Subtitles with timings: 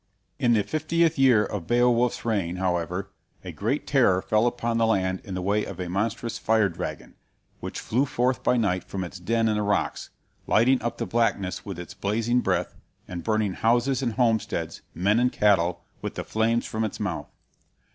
[0.39, 3.11] In the fiftieth year of Beowulf's reign, however,
[3.43, 7.13] a great terror fell upon the land in the way of a monstrous fire dragon,
[7.59, 10.09] which flew forth by night from its den in the rocks,
[10.47, 12.73] lighting up the blackness with its blazing breath,
[13.07, 17.27] and burning houses and homesteads, men and cattle, with the flames from its mouth.